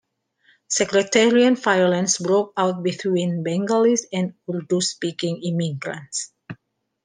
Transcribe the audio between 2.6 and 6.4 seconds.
between Bengalis and Urdu-speaking immigrants.